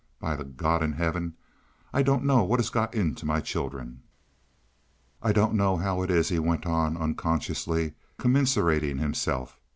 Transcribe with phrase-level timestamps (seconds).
[0.19, 1.35] By the God in heaven,
[1.93, 4.01] I don't know what has got into my children!
[5.21, 9.59] "I don't know how it is," he went on, unconsciously commiserating himself.